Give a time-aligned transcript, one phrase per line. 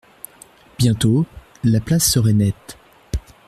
[0.79, 1.27] Bientôt,
[1.63, 2.79] la place serait nette.